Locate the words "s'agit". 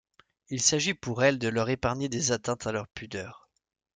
0.63-0.95